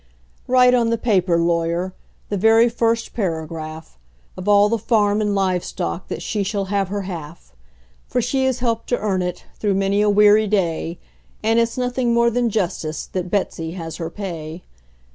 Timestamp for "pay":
14.09-14.63